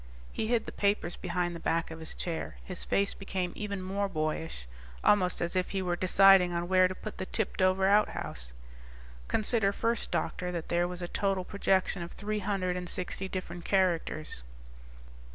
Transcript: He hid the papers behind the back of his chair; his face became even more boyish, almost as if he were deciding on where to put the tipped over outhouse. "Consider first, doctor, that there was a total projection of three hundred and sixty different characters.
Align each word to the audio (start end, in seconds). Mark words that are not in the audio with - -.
He 0.33 0.47
hid 0.47 0.65
the 0.65 0.71
papers 0.71 1.15
behind 1.15 1.53
the 1.55 1.59
back 1.59 1.91
of 1.91 1.99
his 1.99 2.15
chair; 2.15 2.57
his 2.63 2.83
face 2.83 3.13
became 3.13 3.51
even 3.53 3.83
more 3.83 4.09
boyish, 4.09 4.67
almost 5.03 5.41
as 5.41 5.55
if 5.55 5.69
he 5.69 5.81
were 5.83 5.95
deciding 5.95 6.51
on 6.51 6.67
where 6.67 6.87
to 6.87 6.95
put 6.95 7.19
the 7.19 7.27
tipped 7.27 7.61
over 7.61 7.85
outhouse. 7.85 8.51
"Consider 9.27 9.71
first, 9.71 10.09
doctor, 10.09 10.51
that 10.51 10.69
there 10.69 10.87
was 10.87 11.03
a 11.03 11.07
total 11.07 11.43
projection 11.43 12.01
of 12.01 12.13
three 12.13 12.39
hundred 12.39 12.75
and 12.77 12.89
sixty 12.89 13.27
different 13.27 13.63
characters. 13.63 14.41